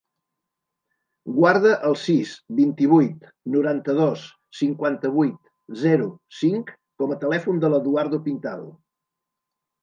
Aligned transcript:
Guarda 1.33 1.73
el 1.89 1.97
sis, 2.03 2.31
vint-i-vuit, 2.59 3.27
noranta-dos, 3.55 4.23
cinquanta-vuit, 4.63 5.37
zero, 5.83 6.09
cinc 6.39 6.73
com 7.05 7.15
a 7.15 7.19
telèfon 7.27 7.63
de 7.67 7.73
l'Eduardo 7.75 8.23
Pintado. 8.31 8.67